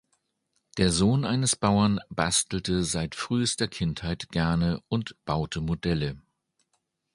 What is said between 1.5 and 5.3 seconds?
Bauern bastelte seit frühester Kindheit gerne und